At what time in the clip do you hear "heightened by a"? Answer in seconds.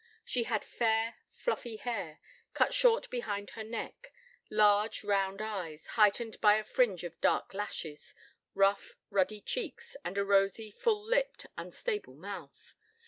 5.89-6.63